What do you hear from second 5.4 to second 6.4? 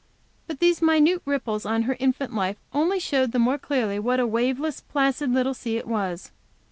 sea it was.